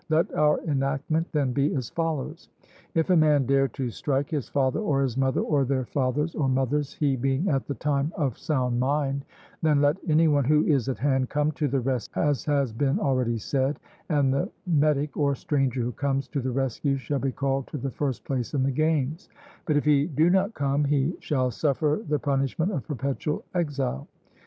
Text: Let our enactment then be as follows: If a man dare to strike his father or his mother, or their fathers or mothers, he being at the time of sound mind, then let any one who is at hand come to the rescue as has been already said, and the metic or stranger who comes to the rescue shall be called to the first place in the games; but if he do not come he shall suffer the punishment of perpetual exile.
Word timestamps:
Let 0.09 0.33
our 0.33 0.59
enactment 0.63 1.31
then 1.31 1.53
be 1.53 1.75
as 1.75 1.91
follows: 1.91 2.49
If 2.95 3.11
a 3.11 3.15
man 3.15 3.45
dare 3.45 3.67
to 3.67 3.91
strike 3.91 4.31
his 4.31 4.49
father 4.49 4.79
or 4.79 5.03
his 5.03 5.15
mother, 5.15 5.41
or 5.41 5.63
their 5.63 5.85
fathers 5.85 6.33
or 6.33 6.49
mothers, 6.49 6.95
he 6.95 7.15
being 7.15 7.47
at 7.49 7.67
the 7.67 7.75
time 7.75 8.11
of 8.17 8.35
sound 8.35 8.79
mind, 8.79 9.25
then 9.61 9.79
let 9.79 9.97
any 10.09 10.27
one 10.27 10.45
who 10.45 10.65
is 10.65 10.89
at 10.89 10.97
hand 10.97 11.29
come 11.29 11.51
to 11.51 11.67
the 11.67 11.79
rescue 11.79 12.19
as 12.19 12.45
has 12.45 12.73
been 12.73 12.99
already 12.99 13.37
said, 13.37 13.79
and 14.09 14.33
the 14.33 14.49
metic 14.65 15.15
or 15.15 15.35
stranger 15.35 15.83
who 15.83 15.91
comes 15.91 16.27
to 16.29 16.41
the 16.41 16.49
rescue 16.49 16.97
shall 16.97 17.19
be 17.19 17.31
called 17.31 17.67
to 17.67 17.77
the 17.77 17.91
first 17.91 18.23
place 18.25 18.55
in 18.55 18.63
the 18.63 18.71
games; 18.71 19.29
but 19.67 19.77
if 19.77 19.85
he 19.85 20.07
do 20.07 20.31
not 20.31 20.55
come 20.55 20.83
he 20.83 21.13
shall 21.19 21.51
suffer 21.51 22.01
the 22.09 22.17
punishment 22.17 22.71
of 22.71 22.83
perpetual 22.87 23.43
exile. 23.53 24.07